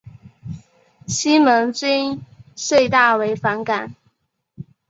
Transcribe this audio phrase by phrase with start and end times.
[1.05, 3.95] 西门君遂大为反感。